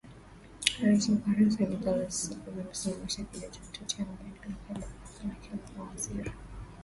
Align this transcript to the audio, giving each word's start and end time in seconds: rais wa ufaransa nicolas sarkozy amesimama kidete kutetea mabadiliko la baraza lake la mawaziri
rais 0.83 1.09
wa 1.09 1.15
ufaransa 1.15 1.63
nicolas 1.63 2.17
sarkozy 2.21 2.59
amesimama 2.59 3.05
kidete 3.31 3.59
kutetea 3.65 4.05
mabadiliko 4.05 4.45
la 4.49 4.59
baraza 4.75 5.23
lake 5.29 5.49
la 5.53 5.77
mawaziri 5.83 6.31